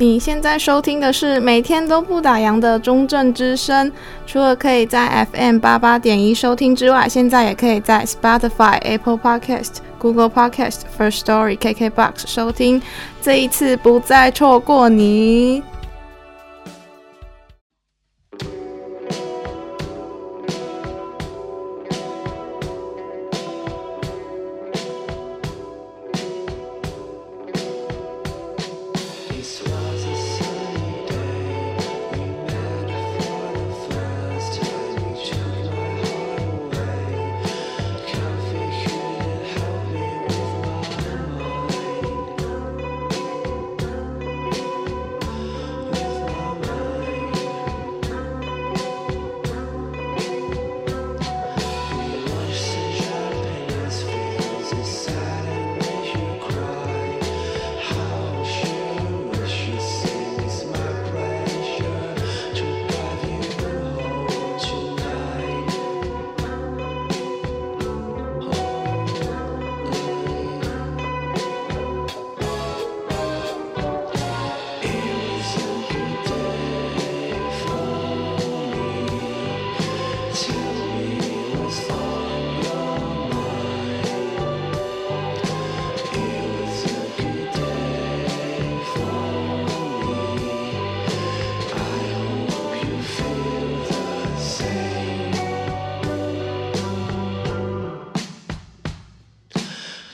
[0.00, 3.90] 你现在收听的是每天都不打烊的中正之声，
[4.28, 12.80] 除了可以在 FM 八八点一收听之外，现在也可以在 Spotify、Apple Podcast、Google Podcast、First Story、KKBox 收听。
[13.20, 15.64] 这一次不再错过你。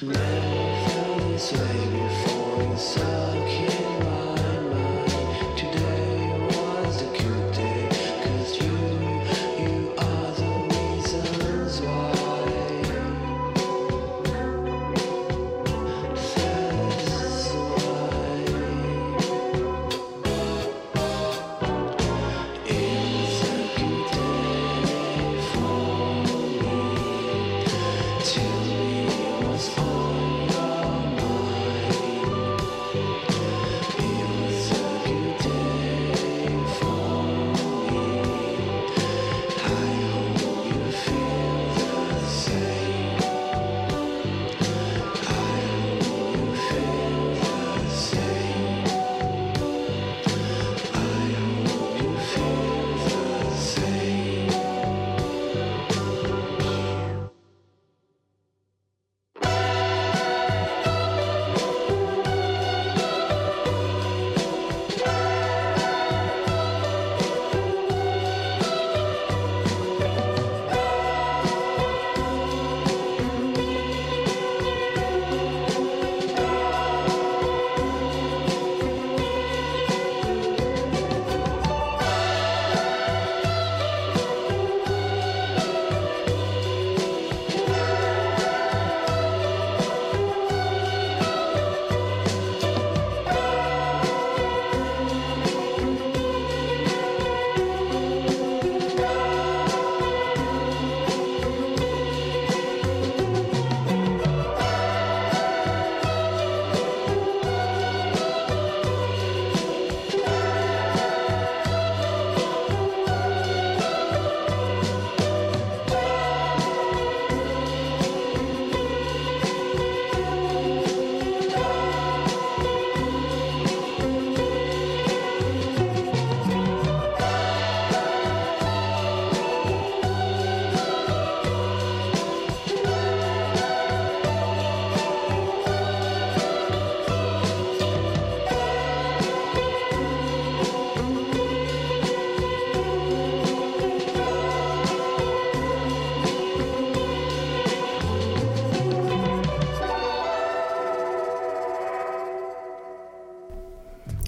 [0.07, 2.09] Never felt this way
[2.77, 3.24] before.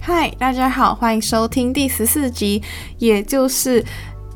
[0.08, 2.62] 嗨，大家好，欢迎收听第十四集，
[2.98, 3.84] 也就是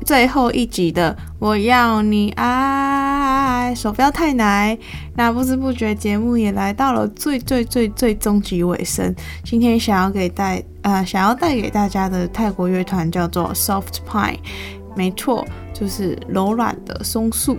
[0.05, 4.77] 最后一集的《我要你爱》，手不要太奶。
[5.15, 9.15] 那不知不觉节目也来到了最最最最终极尾声。
[9.45, 14.39] 今天想要给带呃想要带给大家的泰国乐团叫做 Soft Pine，
[14.97, 17.57] 没错，就是柔软的松树。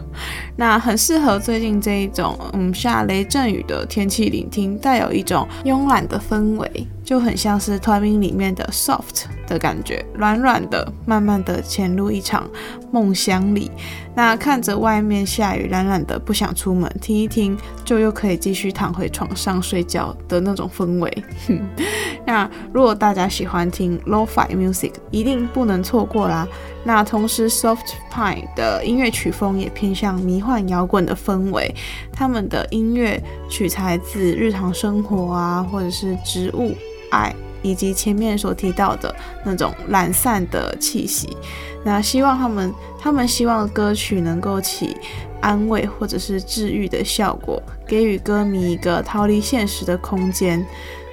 [0.56, 6.86] 那很适合最近这一种嗯下雷阵雨的天气聆听，带有一种慵懒的氛围。
[7.06, 12.50] 就很像是 TWICE 里面的 Soft 的感觉，软软的，慢慢的潜入一场
[12.90, 13.70] 梦乡里。
[14.12, 21.24] 那看着外面下雨，懒懒的不想出门，听一听就又可以继续躺回床上睡觉的那种氛围。
[22.26, 26.48] 那如果大家喜欢听 Lo-Fi Music，一定不能错过啦。
[26.82, 31.72] 那同时 Soft Pine 的音乐曲风也偏向迷幻摇滚的氛围，
[32.12, 36.74] 他们的音乐取材自日常生活啊，或者是植物、
[37.16, 37.34] 爱。
[37.62, 39.12] 以及前面所提到的
[39.44, 41.36] 那种懒散的气息，
[41.84, 44.96] 那希望他们他们希望歌曲能够起
[45.40, 50.64] 安慰或者是治愈的效果，给予歌迷一个逃离现实的空间。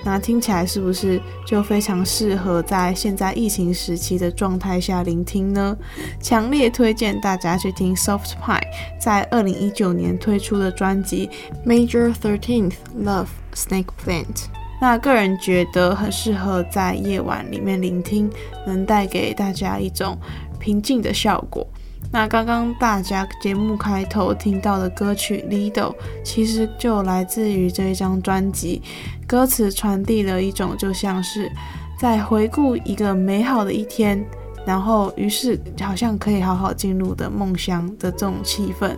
[0.03, 5.75] 那听起来是不是就非常适合在现在疫情时期的状态下聆听呢？
[6.21, 8.61] 强烈推荐大家去听 Soft Pie
[8.99, 11.31] 在二零一九年推出的专辑
[11.65, 14.62] Major Thirteenth Love Snake Plant。
[14.83, 18.29] 那个人觉得很适合在夜晚里面聆听，
[18.67, 20.17] 能带给大家一种
[20.59, 21.65] 平静的效果。
[22.11, 25.91] 那刚刚大家节目开头听到的歌曲《Lido》，
[26.21, 28.81] 其实就来自于这一张专辑。
[29.25, 31.49] 歌词传递了一种就像是
[31.97, 34.21] 在回顾一个美好的一天，
[34.65, 38.91] 然后于是好像可以好好进入的梦乡的这种气氛。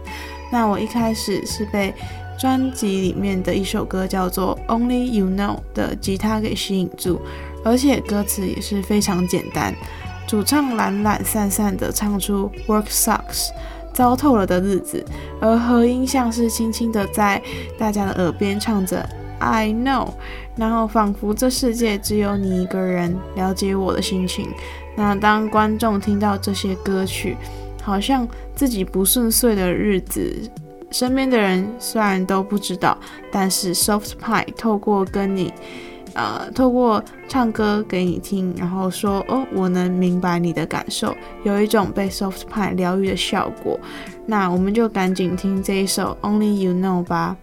[0.52, 1.94] 那我一开始是被
[2.38, 7.22] 专辑里面的一首歌叫做《Only You Know》的吉他给吸引住，
[7.64, 9.74] 而且歌词也是非常简单。
[10.28, 13.50] 主唱懒懒散散的唱出 “Work sucks”，
[13.94, 15.06] 糟透了的日子，
[15.40, 17.42] 而和音像是轻轻的在
[17.78, 19.08] 大家的耳边唱着
[19.40, 20.10] “I know”，
[20.56, 24.50] 然后仿佛这世界只有你一个人了解我的心情。
[24.96, 27.38] 那当观众听到这些歌曲，
[27.84, 30.50] 好像自己不顺遂的日子。
[30.96, 32.98] 身边的人虽然都不知道，
[33.30, 35.54] 但是 Soft Pine 透过跟你，
[36.14, 41.14] 呃，透过唱歌给你听，然后说哦，我能明白你的感受，
[41.44, 43.78] 有一种被 Soft Pine 疗愈的效果。
[44.26, 47.36] 那我们就赶紧听这一首 Only You Know 吧。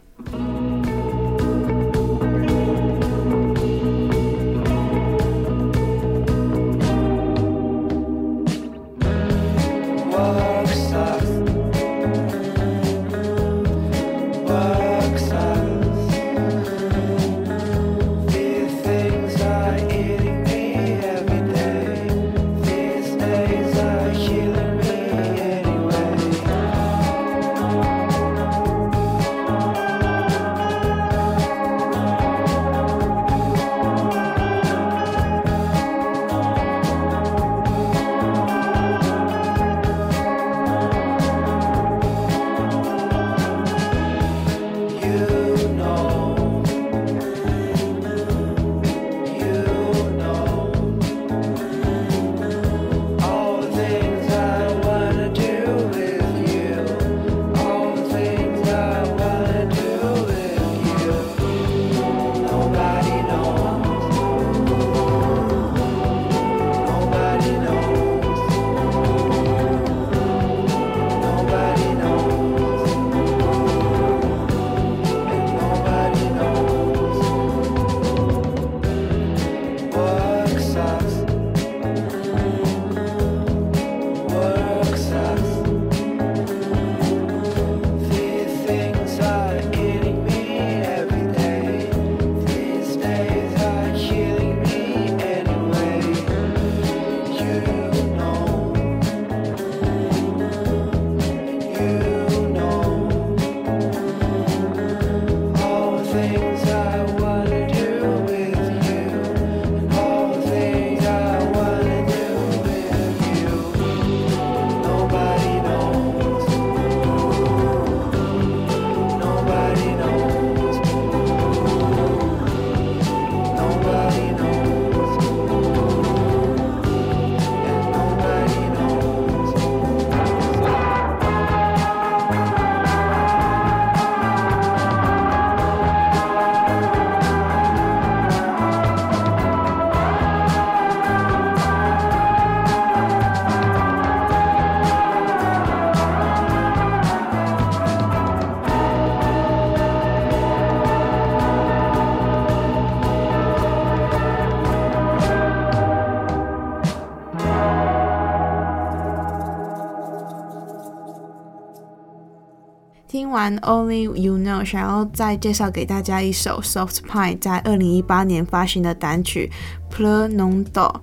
[163.42, 169.50] 完 Only You Know，想要再介绍给大家一首 Soft Pine 在二零一八年发行的单曲
[169.90, 171.00] p l e n o n Do，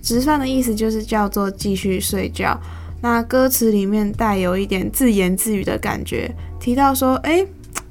[0.00, 2.58] 直翻的意思就是叫做继续睡觉。
[3.02, 7.46] 那歌词里面带有一点自言自语的感觉，提到说，诶。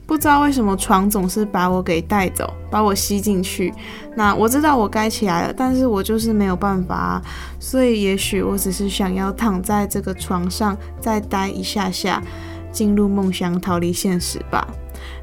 [0.08, 3.72] 不知道为什么床总是把我给带走，把我吸进去。
[4.16, 7.22] 那我知道我该起来了，但是我就是没有办法啊。
[7.60, 12.24] 所以也许我只是想要躺在这个床上再待一下下，
[12.72, 14.68] 进入梦乡，逃离现实吧。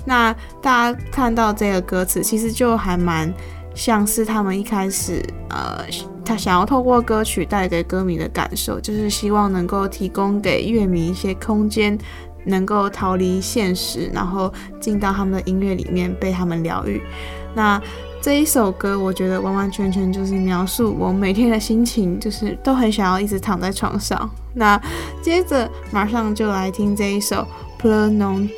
[0.04, 3.32] 那大家看到这个歌词，其实就还蛮
[3.74, 5.84] 像是他们一开始，呃，
[6.24, 11.98] 他想要透过歌曲带给歌迷的感受，就是希望能够提供给乐迷一些空间。
[12.48, 17.02] 能够逃离现实，然后进到他们的音乐里面，被他们疗愈。
[17.56, 17.82] 那
[18.26, 24.28] 这一首歌，我觉得完完全全就是描述我每天的心情，就是都很想要一直躺在床上。
[24.52, 24.76] 那
[25.22, 27.46] 接着马上就来听这一首
[27.80, 28.50] 《Plenondo》。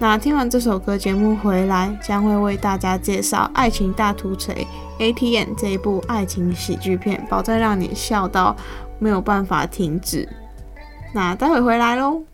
[0.00, 4.66] 那听完这首歌，节目回来将会为大家介绍《爱情大图锤》
[5.00, 8.56] ATM 这一部爱情喜剧片，保证让你笑到
[8.98, 10.28] 没有办法停止。
[11.14, 12.24] 那待会回来喽。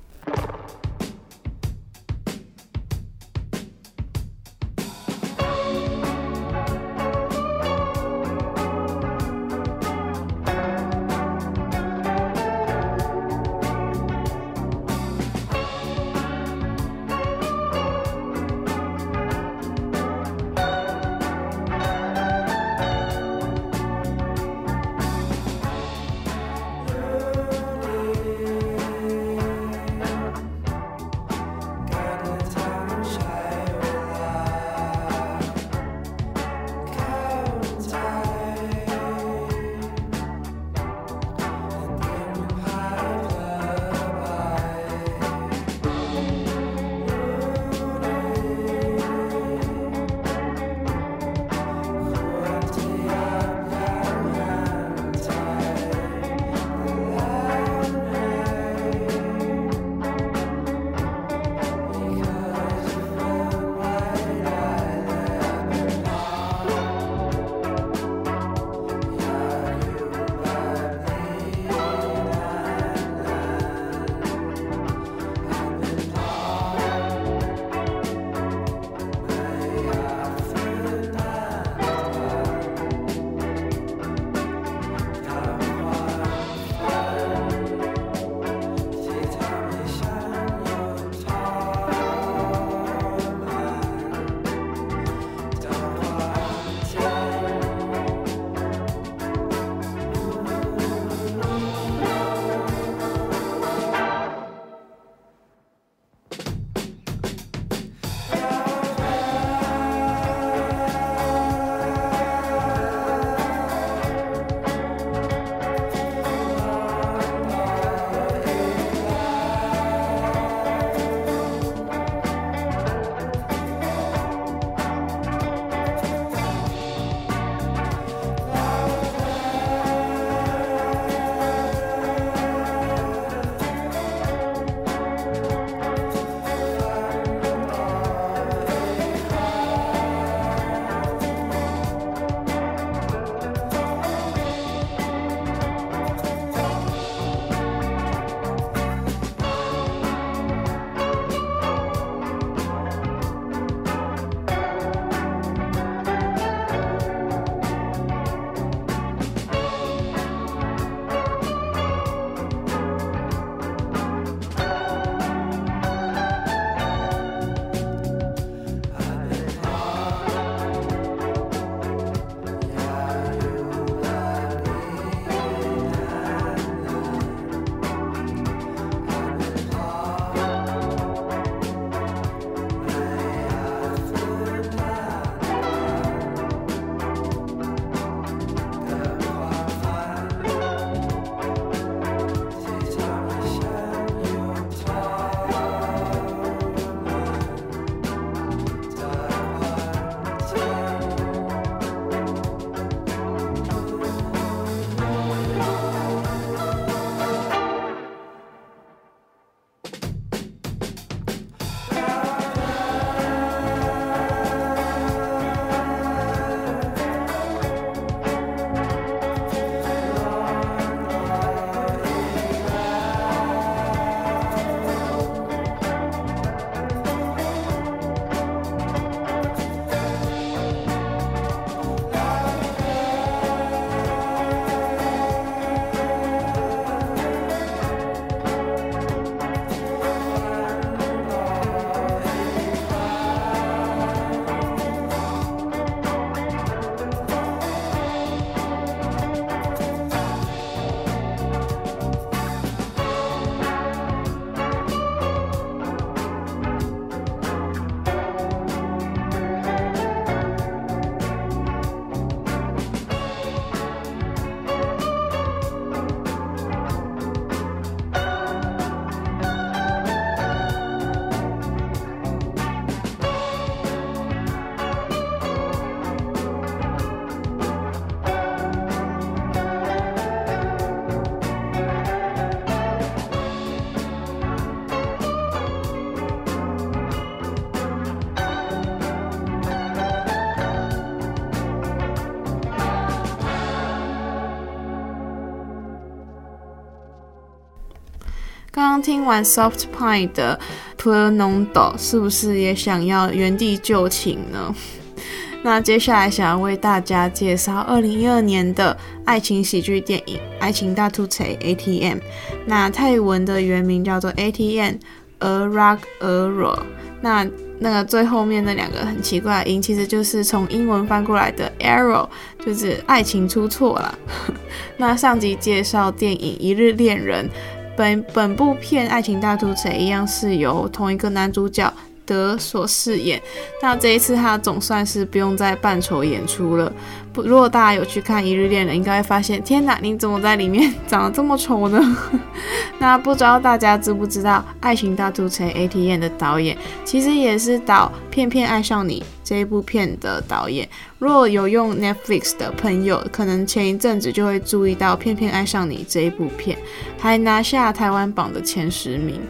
[299.04, 300.58] 听完 Soft Pine 的
[300.98, 304.74] Plenando，是不是也想要原地就寝呢？
[305.62, 312.18] 那接下来想要为大家介绍二零一二年的爱情喜剧电影《爱情大突袭》ATM。
[312.66, 314.96] 那泰文的原名叫做 ATM
[315.40, 316.78] Erat Ero。
[317.20, 317.46] 那
[317.78, 322.28] 那个最后面那两个很奇怪的音，其实就是从英文翻过来的 error，
[322.64, 324.18] 就是爱情出错了。
[324.98, 327.48] 那上集介绍电影《一日恋人》，
[327.96, 331.92] 本本部片《爱情大突袭》一样是由同一个男主角。
[332.26, 333.40] 德所饰演，
[333.82, 336.92] 那这一次他总算是不用再扮丑演出了。
[337.32, 342.16] 不，如果大家有去看《一日恋人》，应该会发现，天哪，你怎么在里面长得这么丑呢？
[343.00, 350.88] 那不知道大家知不知道，《爱情大突袭》ATM 的导演其实也是导《骗骗爱上你》这一部片的导演。
[351.18, 356.78] 如果有用 Netflix 的朋友，可能前一阵子就会注意到《骗骗爱上你》这一部片，
[357.18, 359.40] 还拿下台湾榜的前十名。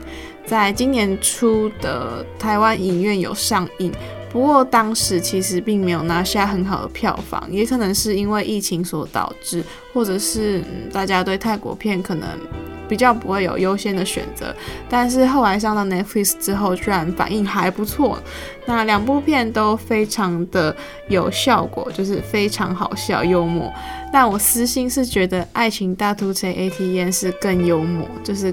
[0.46, 3.90] 在今年初的台湾影院有上映，
[4.30, 12.28] 不过当时其实并没有拿下很好的票房，也可能是因为疫情所导致，或者是、嗯、大家对泰国片可能
[12.86, 14.54] 比较不会有优先的选择。
[14.88, 18.18] 但是后来上到 Netflix 之后，居然反应还不错。
[18.66, 20.76] 那两部片都非常的
[21.08, 23.72] 有效果，就是非常好笑幽默。
[24.12, 28.52] 但我私心是觉得《爱情大突袭》ATM 是更幽默，就是。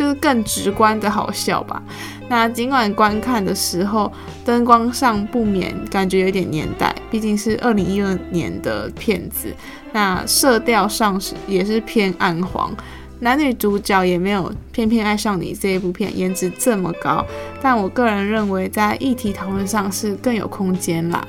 [0.00, 1.82] 就是更直观的好笑吧。
[2.30, 4.10] 那尽管观看的时候
[4.46, 9.54] 灯光上不免感觉有点年代，毕竟是二零一二年的片子。
[9.92, 12.74] 那色调上是也是偏暗黄，
[13.18, 17.22] 男女主角也没有《偏偏爱上你》这一部片颜值这么高。
[17.60, 21.22] 但我个人认为在议题讨论上是更有空间啦。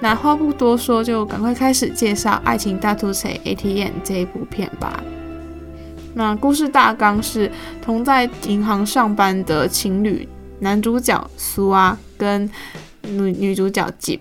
[0.00, 5.00] 那话不多说，就赶快开始介绍《爱情大突袭 ATM》这一部片吧。
[6.18, 7.48] 那故事大纲是
[7.80, 10.28] 同在银行上班的情侣，
[10.58, 12.50] 男主角苏啊跟
[13.02, 14.18] 女女主角吉。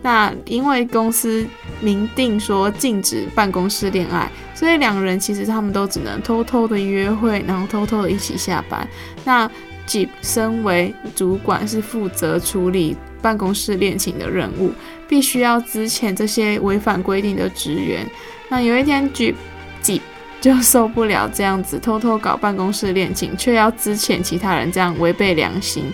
[0.00, 1.44] 那因为公司
[1.80, 8.88] 明定说禁止办公室恋爱，所以两人其实他们都只能偷偷的约会，然后偷偷的一起下班。
[9.24, 9.50] 那
[9.84, 14.70] 吉身为主管，是负责处理办公室恋情的任务，
[15.08, 18.06] 必须要资遣这些违反规定的职员。
[18.48, 19.34] 那有一天，吉吉。
[20.40, 25.84] 就受不了这样子偷偷搞办公室恋情，却要资遣其他人，这样违背良心。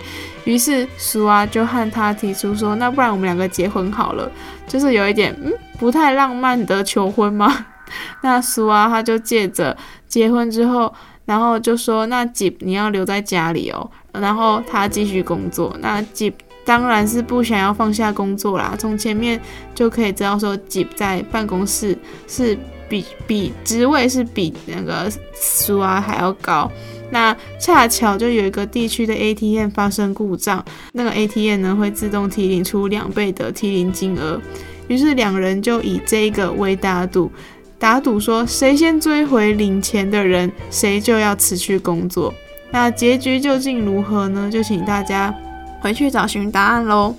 [0.44, 4.30] 于是苏啊就和他提出说：“那不然我们两个结婚好了。”
[4.68, 7.66] 就是有一点嗯不太浪漫的求婚吗？
[8.22, 15.76] 那苏啊他就借着结婚之后，然后就说：“那吉你要留在家里哦。”然后他继续工作。
[15.80, 16.32] 那吉
[16.64, 18.76] 当然是不想要放下工作啦。
[18.78, 19.40] 从前面
[19.74, 22.56] 就可以知道说吉在办公室是。
[22.88, 26.70] 比比职位是比那个苏啊还要高，
[27.10, 34.40] 那恰巧就有一个地区的 ATM 发生故障，那个 ATM 呢会自动提领出两倍的提领金额，
[34.88, 37.30] 于是两人就以这个为打赌，
[37.78, 42.32] 打赌说谁先追回领钱的人，谁就要辞去工作。
[42.70, 44.50] 那结局究竟如何呢？
[44.50, 45.34] 就请大家
[45.80, 47.14] 回去找寻答案喽。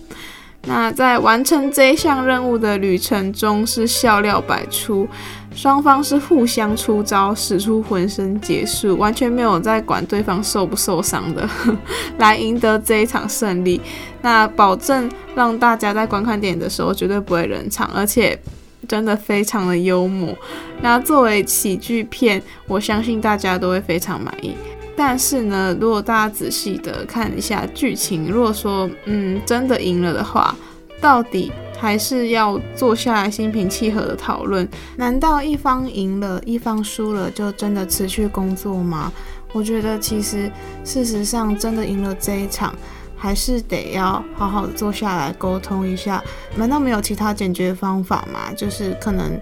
[0.67, 5.08] 那在完成这一项任务的旅程中是笑料百出。
[5.56, 11.49] 双方是互相出招，使出浑身解数，完全没有在管对方受不受伤的，
[12.19, 13.82] 来赢得这一场胜利。
[14.21, 18.39] 那保证让大家在观看电影的时候绝对不会冷场，而且
[18.88, 20.38] 真的非常的幽默。
[20.82, 24.56] 那作为喜剧片，我相信大家都会非常满意。
[24.97, 30.55] 但是呢，如果大家仔细的看一下剧情，如果说嗯真的赢了的话，
[30.99, 34.67] 到底还是要坐下来心平气和的讨论。
[34.95, 39.13] 难道一方赢了，一方输了，就真的辞去工作吗？
[39.53, 40.51] 我觉得其实
[40.83, 42.73] 事实上真的赢了这一场，
[43.15, 46.23] 还是得要好好的坐下来沟通一下。
[46.55, 48.51] 难道没有其他解决方法吗？
[48.55, 49.39] 就是可能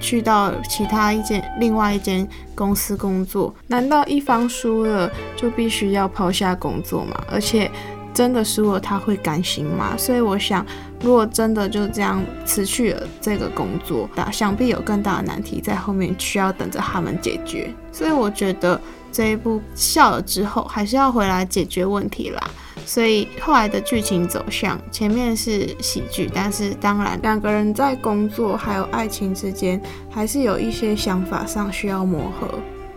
[0.00, 3.54] 去到其他一间、另外一间公司工作。
[3.68, 7.14] 难道一方输了就必须要抛下工作吗？
[7.30, 7.70] 而且。
[8.12, 9.94] 真的输了，他会甘心吗？
[9.96, 10.66] 所以我想，
[11.00, 17.72] 如果真的就这样辞去了这个工作，想必有更大的难题在后面需要等着他们解决。
[17.92, 18.78] 所以我觉得
[19.12, 22.50] 这一步笑了之后，还是要回来解决问题啦。
[22.90, 32.48] 所以后来的剧情走向，前面是喜剧，但是当然两个人在工作还有爱情之间，还是有一些想法上需要磨合。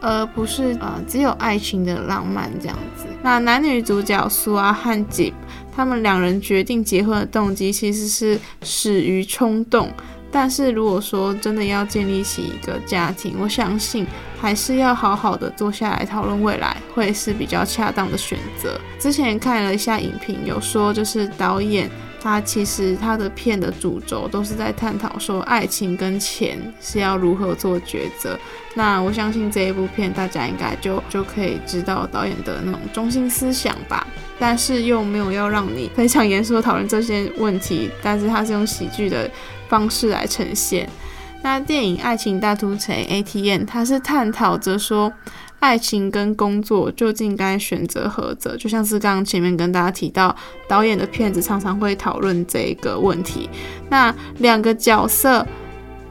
[0.06, 3.06] 而不是呃只有爱情的浪漫这样子。
[3.21, 5.32] 那男女主角苏啊和吉，
[5.73, 9.89] 他们两人决定结婚的动机其实是始于冲动，
[10.33, 14.05] 但是如果说真的要建立起一个家庭，我相信
[14.41, 18.81] 还是要好好的坐下来讨论未来，会是比较恰当的选择。
[18.99, 21.89] 之前看了一下影评，有说就是导演。
[22.19, 28.39] 他其实他的片的主轴都是在探讨说爱情跟钱是要如何做抉择。
[28.75, 34.07] 那我相信这一部片大家应该就就可以知道导演的那种中心思想吧。
[34.39, 39.29] 但是又没有要让你非常严肃的讨论这些问题，但是他是用喜剧的
[39.73, 40.88] 方式来呈现。
[41.41, 45.12] 那电影《爱情大突锤》ATM，它是探讨着说。
[45.59, 48.57] 爱情跟工作究竟该选择何者？
[48.57, 50.36] 就像是刚刚前面跟大家提到，
[50.67, 53.49] 导演的片子常常会讨论这个问题。
[53.89, 55.47] 那两个角色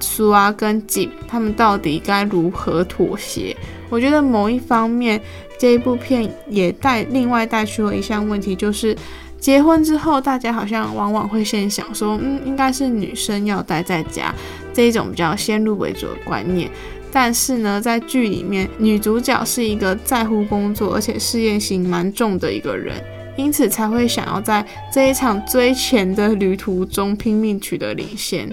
[0.00, 3.54] 苏啊跟吉，他们到底该如何妥协？
[3.90, 5.20] 我觉得某一方面，
[5.58, 8.96] 这一部片也带另外带出了一项问题，就是
[9.42, 14.32] 结婚之后，大家好像往往会先想说，嗯，应该是女生要待在家，
[14.72, 16.70] 这一种比较先入为主的观念。
[17.10, 23.02] 但是呢，在剧里面，女主角是一个在乎工作而且事业心蛮重的一个人，
[23.36, 28.48] 因此才会想要在这一场追钱的旅途中拼命取得领先。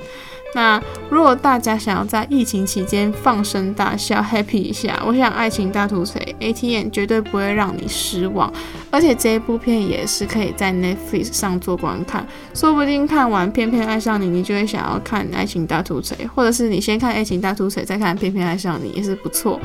[0.56, 8.52] 那如果大家想要在疫情期间放声大笑，happy 一下，我想《爱情大突锤》ATM 绝对不会让你失望。
[8.92, 19.60] 而且这一部片也是可以在 Netflix 上做观看，说不定看完《偏偏爱上你》，你就会想要看《爱情大突锤》，或者是你先看《爱情大突锤》，再看《偏偏爱上你》，也是不错。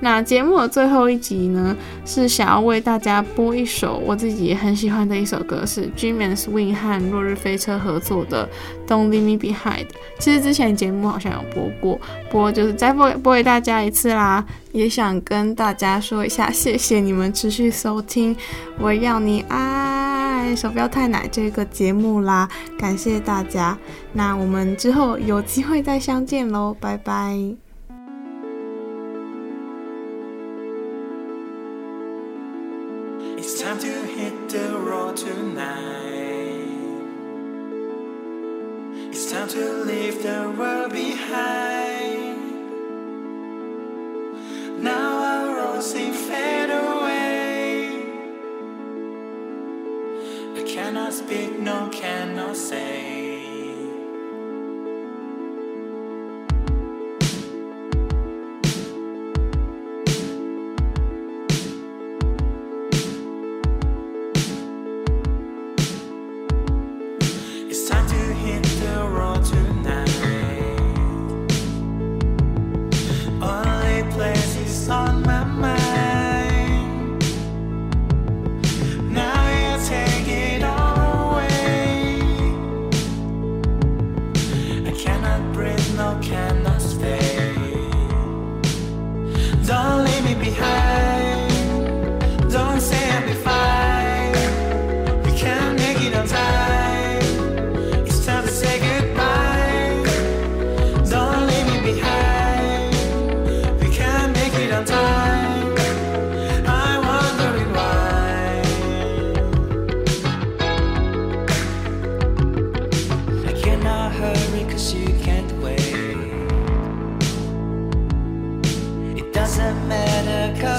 [0.00, 8.48] 那节目的最后一集呢，是想要为大家播一首我自己也很喜欢的一首歌，是 Jim and Swing 和落日飞车合作的
[8.90, 9.84] 《Don't Leave Me Behind》。
[10.18, 14.44] 其实之前节目好像有播过，播就是再播播给大家一次啦。
[14.72, 18.36] 也想跟大家说一下，谢谢你们持续收听
[18.78, 22.46] 《我要你爱》手表太奶这个节目啦，
[22.78, 23.78] 感谢大家。
[24.12, 27.65] 那我们之后有机会再相见喽，拜拜。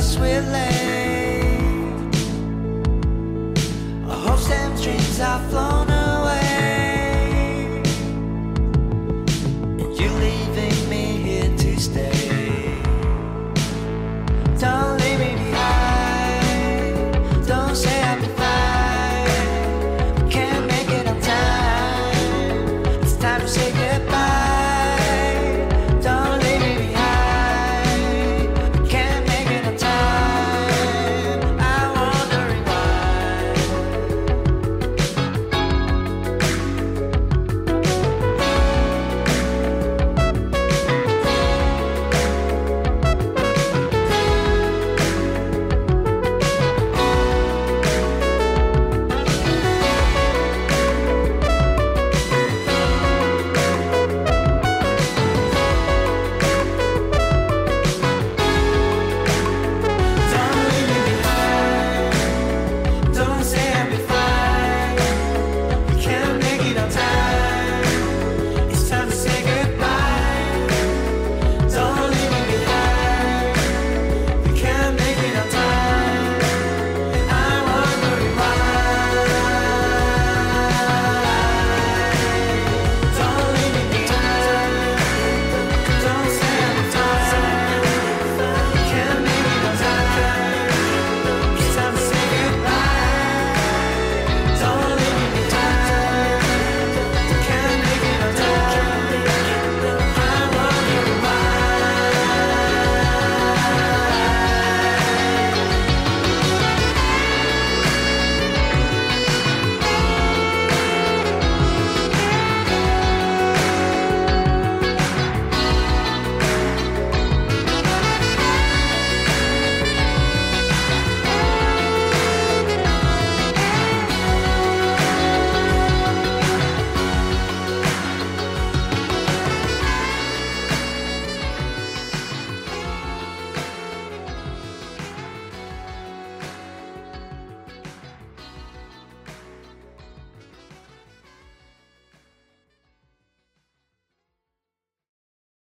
[0.07, 1.06] sweet land.